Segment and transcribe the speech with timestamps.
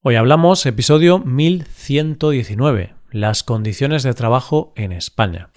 [0.00, 5.50] Hoy hablamos episodio 1119, las condiciones de trabajo en España.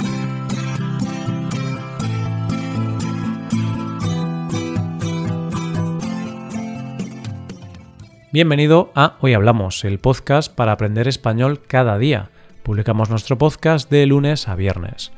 [8.33, 12.31] Bienvenido a Hoy Hablamos, el podcast para aprender español cada día.
[12.63, 15.11] Publicamos nuestro podcast de lunes a viernes.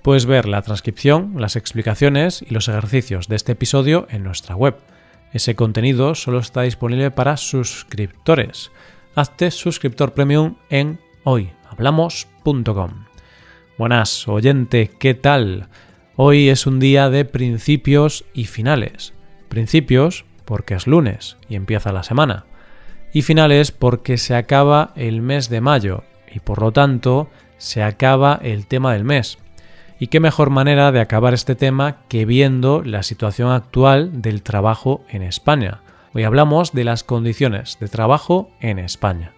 [0.00, 4.76] Puedes ver la transcripción, las explicaciones y los ejercicios de este episodio en nuestra web.
[5.32, 8.72] Ese contenido solo está disponible para suscriptores.
[9.14, 13.06] Hazte suscriptor premium en hoyhablamos.com.
[13.78, 15.68] Buenas, oyente, ¿qué tal?
[16.16, 19.14] Hoy es un día de principios y finales.
[19.48, 22.44] Principios porque es lunes y empieza la semana.
[23.12, 26.02] Y finales porque se acaba el mes de mayo
[26.32, 29.38] y por lo tanto se acaba el tema del mes.
[30.02, 35.04] Y qué mejor manera de acabar este tema que viendo la situación actual del trabajo
[35.10, 35.82] en España.
[36.14, 39.34] Hoy hablamos de las condiciones de trabajo en España.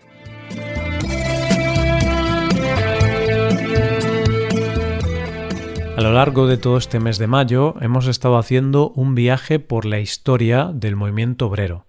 [5.97, 9.85] A lo largo de todo este mes de mayo hemos estado haciendo un viaje por
[9.85, 11.87] la historia del movimiento obrero.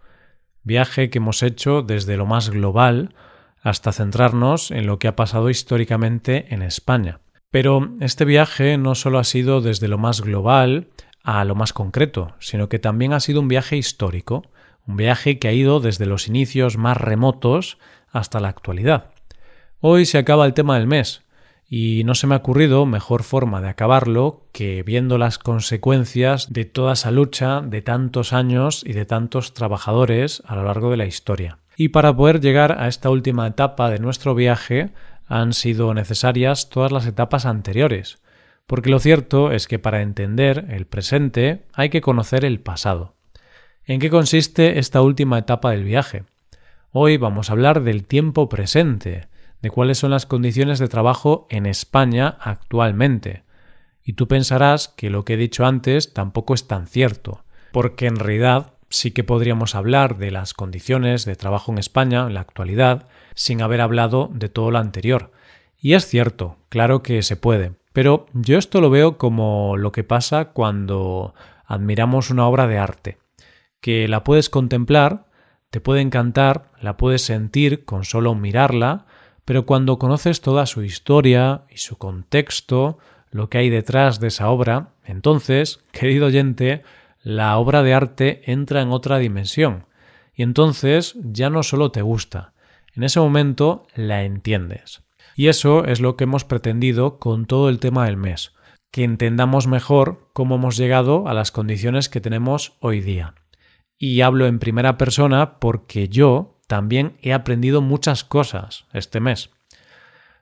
[0.64, 3.14] Viaje que hemos hecho desde lo más global
[3.62, 7.20] hasta centrarnos en lo que ha pasado históricamente en España.
[7.54, 10.88] Pero este viaje no solo ha sido desde lo más global
[11.24, 14.42] a lo más concreto, sino que también ha sido un viaje histórico,
[14.88, 17.78] un viaje que ha ido desde los inicios más remotos
[18.10, 19.12] hasta la actualidad.
[19.82, 21.22] Hoy se acaba el tema del mes,
[21.70, 26.66] y no se me ha ocurrido mejor forma de acabarlo que viendo las consecuencias de
[26.66, 31.06] toda esa lucha de tantos años y de tantos trabajadores a lo largo de la
[31.06, 31.60] historia.
[31.76, 34.92] Y para poder llegar a esta última etapa de nuestro viaje,
[35.26, 38.20] han sido necesarias todas las etapas anteriores,
[38.68, 43.16] porque lo cierto es que para entender el presente hay que conocer el pasado.
[43.86, 46.24] ¿En qué consiste esta última etapa del viaje?
[46.92, 49.28] Hoy vamos a hablar del tiempo presente,
[49.62, 53.44] de cuáles son las condiciones de trabajo en España actualmente.
[54.04, 58.18] Y tú pensarás que lo que he dicho antes tampoco es tan cierto, porque en
[58.18, 63.08] realidad sí que podríamos hablar de las condiciones de trabajo en España en la actualidad
[63.34, 65.32] sin haber hablado de todo lo anterior.
[65.82, 70.04] Y es cierto, claro que se puede, pero yo esto lo veo como lo que
[70.04, 71.34] pasa cuando
[71.66, 73.18] admiramos una obra de arte,
[73.82, 75.26] que la puedes contemplar,
[75.72, 79.08] te puede encantar, la puedes sentir con solo mirarla,
[79.44, 83.00] pero cuando conoces toda su historia y su contexto,
[83.32, 86.84] lo que hay detrás de esa obra, entonces, querido oyente,
[87.24, 89.86] la obra de arte entra en otra dimensión,
[90.36, 92.54] y entonces ya no solo te gusta,
[92.96, 95.04] en ese momento la entiendes.
[95.36, 98.54] Y eso es lo que hemos pretendido con todo el tema del mes,
[98.92, 103.34] que entendamos mejor cómo hemos llegado a las condiciones que tenemos hoy día.
[103.98, 109.50] Y hablo en primera persona porque yo también he aprendido muchas cosas este mes.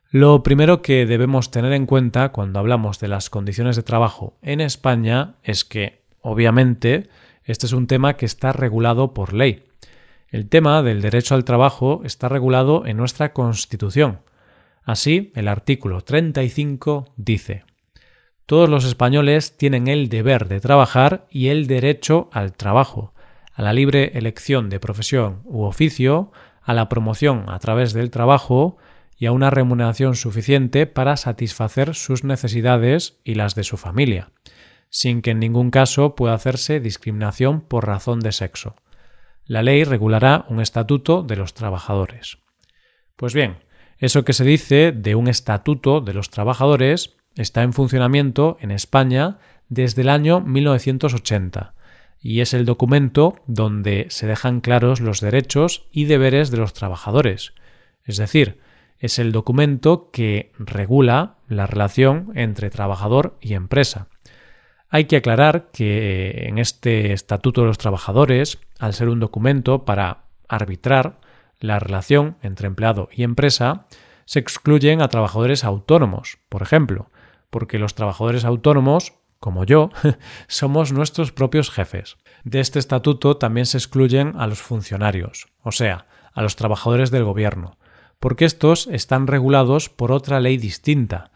[0.10, 4.60] Lo primero que debemos tener en cuenta cuando hablamos de las condiciones de trabajo en
[4.60, 7.10] España es que, obviamente,
[7.44, 9.64] este es un tema que está regulado por ley.
[10.30, 14.22] El tema del derecho al trabajo está regulado en nuestra Constitución.
[14.84, 17.66] Así, el artículo 35 dice
[18.46, 23.14] Todos los españoles tienen el deber de trabajar y el derecho al trabajo,
[23.54, 28.78] a la libre elección de profesión u oficio, a la promoción a través del trabajo
[29.18, 34.32] y a una remuneración suficiente para satisfacer sus necesidades y las de su familia,
[34.92, 38.76] sin que en ningún caso pueda hacerse discriminación por razón de sexo
[39.52, 42.38] la ley regulará un estatuto de los trabajadores.
[43.18, 43.58] Pues bien,
[43.98, 49.40] eso que se dice de un estatuto de los trabajadores está en funcionamiento en España
[49.68, 51.74] desde el año 1980
[52.22, 57.54] y es el documento donde se dejan claros los derechos y deberes de los trabajadores.
[58.06, 58.60] Es decir,
[59.00, 64.08] es el documento que regula la relación entre trabajador y empresa.
[64.94, 70.26] Hay que aclarar que en este Estatuto de los Trabajadores, al ser un documento para
[70.50, 71.22] arbitrar
[71.62, 73.86] la relación entre empleado y empresa,
[74.26, 77.10] se excluyen a trabajadores autónomos, por ejemplo,
[77.50, 79.92] porque los trabajadores autónomos, como yo,
[80.48, 82.18] somos nuestros propios jefes.
[82.44, 87.24] De este estatuto también se excluyen a los funcionarios, o sea, a los trabajadores del
[87.24, 87.78] gobierno,
[88.20, 91.32] porque estos están regulados por otra ley distinta,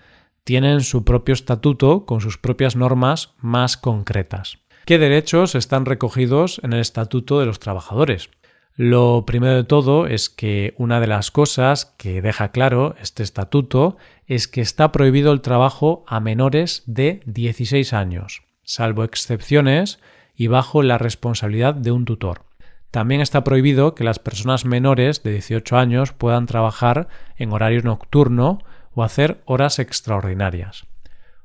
[0.45, 4.59] tienen su propio estatuto con sus propias normas más concretas.
[4.85, 8.29] ¿Qué derechos están recogidos en el Estatuto de los Trabajadores?
[8.75, 13.97] Lo primero de todo es que una de las cosas que deja claro este estatuto
[14.27, 19.99] es que está prohibido el trabajo a menores de 16 años, salvo excepciones
[20.35, 22.43] y bajo la responsabilidad de un tutor.
[22.91, 28.59] También está prohibido que las personas menores de 18 años puedan trabajar en horario nocturno
[28.95, 30.87] o hacer horas extraordinarias.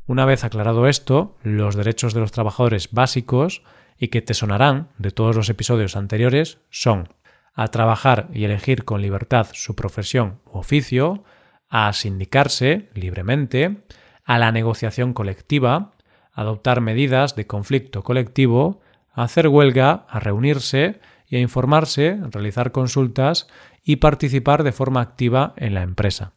[0.06, 3.62] Una vez aclarado esto, los derechos de los trabajadores básicos
[3.98, 7.08] y que te sonarán de todos los episodios anteriores son
[7.54, 11.24] a trabajar y elegir con libertad su profesión u oficio,
[11.68, 13.84] a sindicarse libremente,
[14.24, 15.92] a la negociación colectiva,
[16.32, 18.80] adoptar medidas de conflicto colectivo,
[19.12, 23.48] a hacer huelga, a reunirse y a informarse, realizar consultas
[23.84, 26.32] y participar de forma activa en la empresa.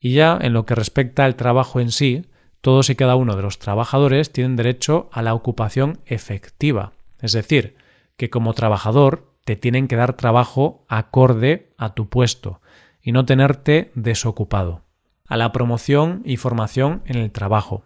[0.00, 2.26] Y ya en lo que respecta al trabajo en sí,
[2.60, 7.76] todos y cada uno de los trabajadores tienen derecho a la ocupación efectiva, es decir,
[8.16, 12.60] que como trabajador te tienen que dar trabajo acorde a tu puesto
[13.00, 14.82] y no tenerte desocupado,
[15.26, 17.84] a la promoción y formación en el trabajo,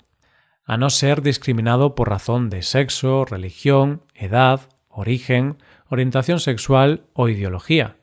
[0.64, 7.96] a no ser discriminado por razón de sexo, religión, edad, origen, orientación sexual o ideología,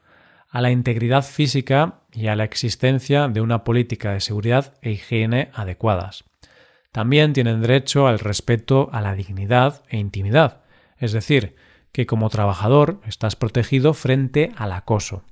[0.50, 5.52] a la integridad física y a la existencia de una política de seguridad e higiene
[5.54, 6.26] adecuadas.
[6.92, 10.62] También tienen derecho al respeto a la dignidad e intimidad,
[10.98, 11.56] es decir,
[11.92, 15.24] que como trabajador estás protegido frente al acoso,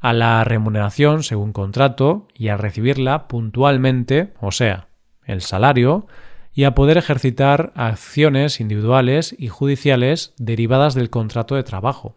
[0.00, 4.88] a la remuneración según contrato y a recibirla puntualmente, o sea,
[5.24, 6.06] el salario,
[6.54, 12.16] y a poder ejercitar acciones individuales y judiciales derivadas del contrato de trabajo.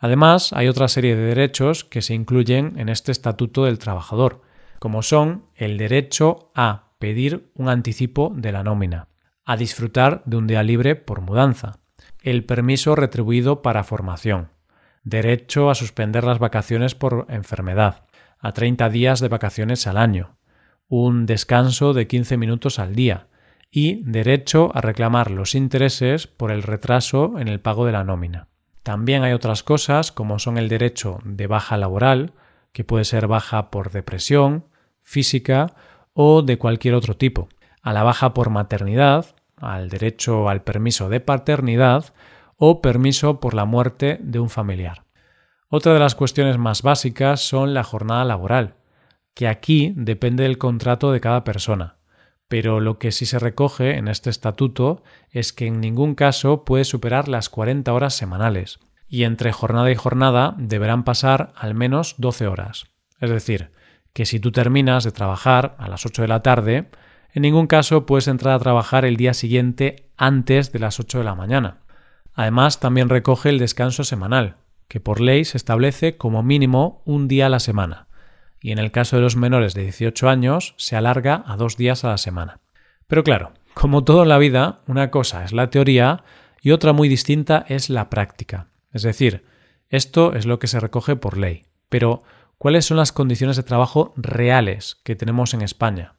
[0.00, 4.42] Además, hay otra serie de derechos que se incluyen en este Estatuto del Trabajador,
[4.78, 9.08] como son el derecho a pedir un anticipo de la nómina,
[9.44, 11.80] a disfrutar de un día libre por mudanza,
[12.22, 14.50] el permiso retribuido para formación,
[15.02, 18.04] derecho a suspender las vacaciones por enfermedad,
[18.38, 20.36] a 30 días de vacaciones al año,
[20.86, 23.26] un descanso de 15 minutos al día,
[23.70, 28.48] y derecho a reclamar los intereses por el retraso en el pago de la nómina.
[28.88, 32.32] También hay otras cosas como son el derecho de baja laboral,
[32.72, 34.64] que puede ser baja por depresión,
[35.02, 35.74] física
[36.14, 37.50] o de cualquier otro tipo,
[37.82, 39.26] a la baja por maternidad,
[39.58, 42.14] al derecho al permiso de paternidad
[42.56, 45.04] o permiso por la muerte de un familiar.
[45.68, 48.76] Otra de las cuestiones más básicas son la jornada laboral,
[49.34, 51.97] que aquí depende del contrato de cada persona
[52.48, 56.84] pero lo que sí se recoge en este estatuto es que en ningún caso puede
[56.84, 62.46] superar las 40 horas semanales, y entre jornada y jornada deberán pasar al menos 12
[62.46, 62.86] horas.
[63.20, 63.70] Es decir,
[64.14, 66.90] que si tú terminas de trabajar a las 8 de la tarde,
[67.32, 71.24] en ningún caso puedes entrar a trabajar el día siguiente antes de las 8 de
[71.24, 71.78] la mañana.
[72.32, 74.56] Además, también recoge el descanso semanal,
[74.88, 78.07] que por ley se establece como mínimo un día a la semana
[78.60, 82.04] y en el caso de los menores de 18 años se alarga a dos días
[82.04, 82.60] a la semana.
[83.06, 86.24] Pero claro, como todo en la vida, una cosa es la teoría
[86.60, 88.68] y otra muy distinta es la práctica.
[88.92, 89.44] Es decir,
[89.88, 91.64] esto es lo que se recoge por ley.
[91.88, 92.22] Pero,
[92.58, 96.14] ¿cuáles son las condiciones de trabajo reales que tenemos en España?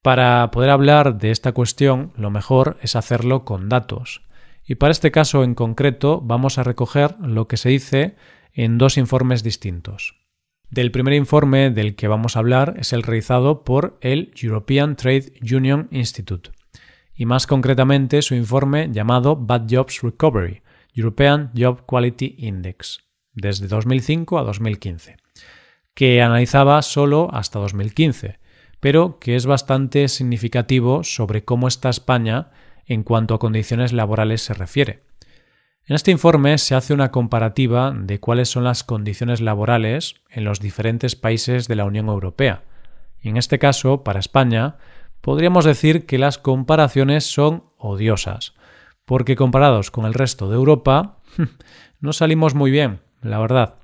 [0.00, 4.22] Para poder hablar de esta cuestión, lo mejor es hacerlo con datos.
[4.66, 8.16] Y para este caso en concreto vamos a recoger lo que se dice
[8.52, 10.21] en dos informes distintos.
[10.72, 15.34] Del primer informe del que vamos a hablar es el realizado por el European Trade
[15.42, 16.50] Union Institute
[17.14, 20.62] y más concretamente su informe llamado Bad Jobs Recovery,
[20.94, 23.00] European Job Quality Index,
[23.34, 25.18] desde 2005 a 2015,
[25.92, 28.38] que analizaba solo hasta 2015,
[28.80, 32.48] pero que es bastante significativo sobre cómo está España
[32.86, 35.11] en cuanto a condiciones laborales se refiere.
[35.84, 40.60] En este informe se hace una comparativa de cuáles son las condiciones laborales en los
[40.60, 42.62] diferentes países de la Unión Europea.
[43.20, 44.76] En este caso, para España,
[45.20, 48.54] podríamos decir que las comparaciones son odiosas,
[49.04, 51.18] porque comparados con el resto de Europa,
[52.00, 53.74] no salimos muy bien, la verdad.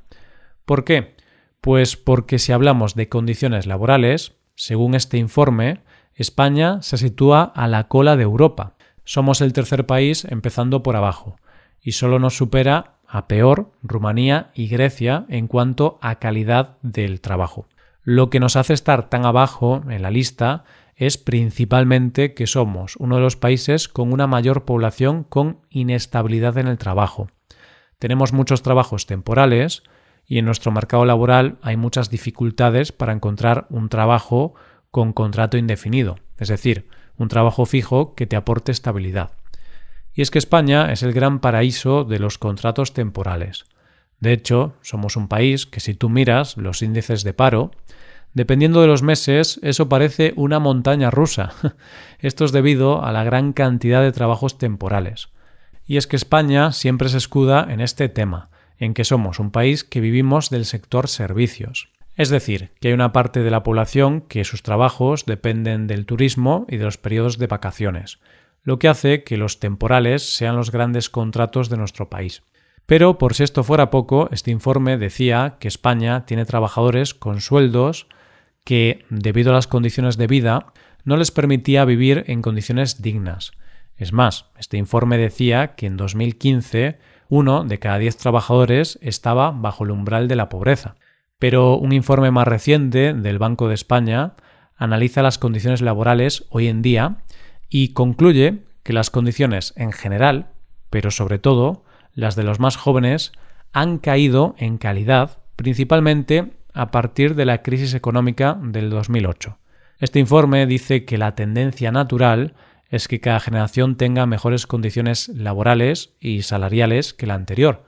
[0.64, 1.16] ¿Por qué?
[1.60, 5.80] Pues porque si hablamos de condiciones laborales, según este informe,
[6.14, 8.76] España se sitúa a la cola de Europa.
[9.02, 11.38] Somos el tercer país empezando por abajo
[11.82, 17.66] y solo nos supera a peor Rumanía y Grecia en cuanto a calidad del trabajo.
[18.02, 20.64] Lo que nos hace estar tan abajo en la lista
[20.96, 26.66] es principalmente que somos uno de los países con una mayor población con inestabilidad en
[26.66, 27.28] el trabajo.
[27.98, 29.82] Tenemos muchos trabajos temporales
[30.26, 34.54] y en nuestro mercado laboral hay muchas dificultades para encontrar un trabajo
[34.90, 39.32] con contrato indefinido, es decir, un trabajo fijo que te aporte estabilidad.
[40.18, 43.66] Y es que España es el gran paraíso de los contratos temporales.
[44.18, 47.70] De hecho, somos un país que si tú miras los índices de paro,
[48.34, 51.52] dependiendo de los meses, eso parece una montaña rusa.
[52.18, 55.28] Esto es debido a la gran cantidad de trabajos temporales.
[55.86, 59.84] Y es que España siempre se escuda en este tema, en que somos un país
[59.84, 61.90] que vivimos del sector servicios.
[62.16, 66.66] Es decir, que hay una parte de la población que sus trabajos dependen del turismo
[66.68, 68.18] y de los periodos de vacaciones,
[68.62, 72.42] lo que hace que los temporales sean los grandes contratos de nuestro país.
[72.86, 78.06] Pero, por si esto fuera poco, este informe decía que España tiene trabajadores con sueldos
[78.64, 80.72] que, debido a las condiciones de vida,
[81.04, 83.52] no les permitía vivir en condiciones dignas.
[83.96, 86.98] Es más, este informe decía que en 2015
[87.28, 90.96] uno de cada diez trabajadores estaba bajo el umbral de la pobreza.
[91.38, 94.34] Pero un informe más reciente del Banco de España
[94.76, 97.18] analiza las condiciones laborales hoy en día
[97.68, 100.48] y concluye que las condiciones en general,
[100.90, 101.84] pero sobre todo
[102.14, 103.32] las de los más jóvenes,
[103.72, 109.58] han caído en calidad principalmente a partir de la crisis económica del 2008.
[109.98, 112.54] Este informe dice que la tendencia natural
[112.88, 117.84] es que cada generación tenga mejores condiciones laborales y salariales que la anterior,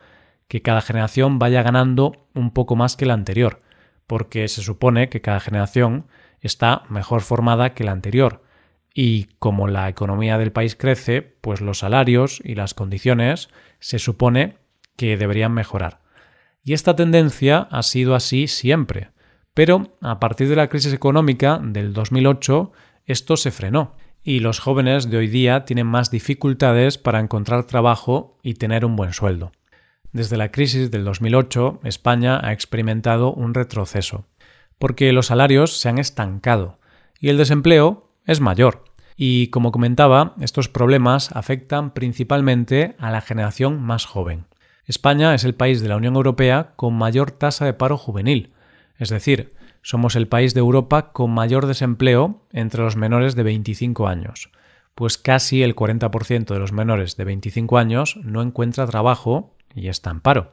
[0.48, 3.62] que cada generación vaya ganando un poco más que la anterior,
[4.06, 6.06] porque se supone que cada generación
[6.40, 8.42] está mejor formada que la anterior.
[9.02, 14.58] Y como la economía del país crece, pues los salarios y las condiciones se supone
[14.98, 16.02] que deberían mejorar.
[16.62, 19.12] Y esta tendencia ha sido así siempre.
[19.54, 22.72] Pero a partir de la crisis económica del 2008,
[23.06, 28.36] esto se frenó y los jóvenes de hoy día tienen más dificultades para encontrar trabajo
[28.42, 29.50] y tener un buen sueldo.
[30.12, 34.26] Desde la crisis del 2008, España ha experimentado un retroceso,
[34.78, 36.80] porque los salarios se han estancado
[37.18, 38.89] y el desempleo es mayor.
[39.22, 44.46] Y como comentaba, estos problemas afectan principalmente a la generación más joven.
[44.86, 48.54] España es el país de la Unión Europea con mayor tasa de paro juvenil,
[48.96, 54.08] es decir, somos el país de Europa con mayor desempleo entre los menores de 25
[54.08, 54.50] años,
[54.94, 60.08] pues casi el 40% de los menores de 25 años no encuentra trabajo y está
[60.08, 60.50] en paro.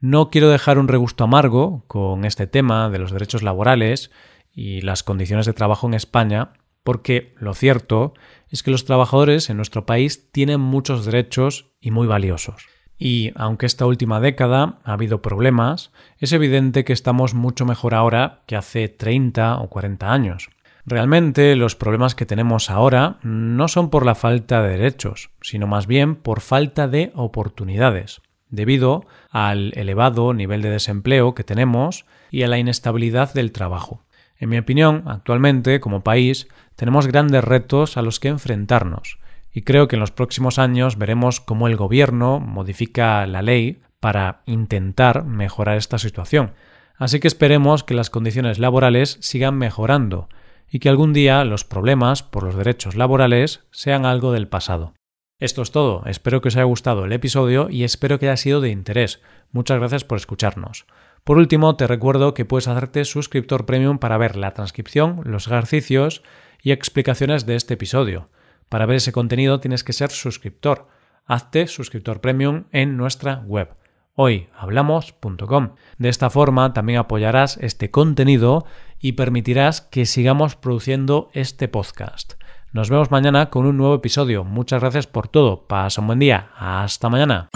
[0.00, 4.10] No quiero dejar un regusto amargo con este tema de los derechos laborales
[4.52, 6.50] y las condiciones de trabajo en España,
[6.82, 8.14] porque lo cierto
[8.48, 12.66] es que los trabajadores en nuestro país tienen muchos derechos y muy valiosos.
[12.98, 18.42] Y aunque esta última década ha habido problemas, es evidente que estamos mucho mejor ahora
[18.46, 20.50] que hace 30 o 40 años.
[20.84, 25.86] Realmente los problemas que tenemos ahora no son por la falta de derechos, sino más
[25.86, 28.20] bien por falta de oportunidades
[28.52, 34.04] debido al elevado nivel de desempleo que tenemos y a la inestabilidad del trabajo.
[34.42, 39.20] En mi opinión, actualmente, como país, tenemos grandes retos a los que enfrentarnos,
[39.52, 44.42] y creo que en los próximos años veremos cómo el Gobierno modifica la ley para
[44.46, 46.54] intentar mejorar esta situación.
[46.96, 50.28] Así que esperemos que las condiciones laborales sigan mejorando
[50.68, 54.92] y que algún día los problemas por los derechos laborales sean algo del pasado.
[55.38, 58.60] Esto es todo, espero que os haya gustado el episodio y espero que haya sido
[58.60, 59.22] de interés.
[59.52, 60.84] Muchas gracias por escucharnos.
[61.24, 66.22] Por último, te recuerdo que puedes hacerte suscriptor premium para ver la transcripción, los ejercicios
[66.62, 68.28] y explicaciones de este episodio.
[68.68, 70.88] Para ver ese contenido tienes que ser suscriptor.
[71.26, 73.68] Hazte suscriptor premium en nuestra web
[74.14, 75.74] hoyhablamos.com.
[75.98, 78.66] De esta forma también apoyarás este contenido
[79.00, 82.34] y permitirás que sigamos produciendo este podcast.
[82.72, 84.44] Nos vemos mañana con un nuevo episodio.
[84.44, 85.66] Muchas gracias por todo.
[85.66, 86.50] Pasa un buen día.
[86.56, 87.48] Hasta mañana.